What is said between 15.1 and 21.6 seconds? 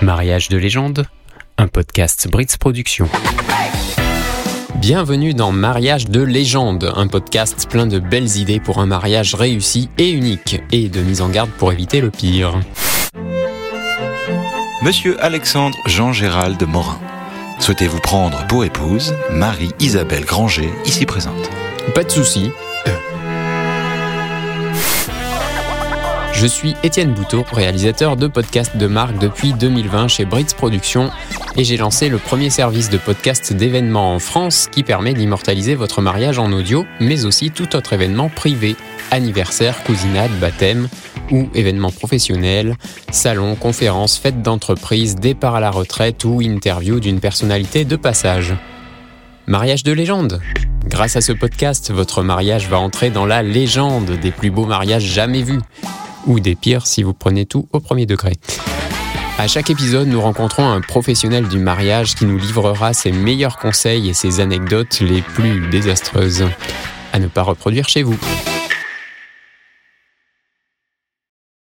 Alexandre Jean-Gérald Morin. Souhaitez-vous prendre pour épouse Marie-Isabelle Granger, ici présente?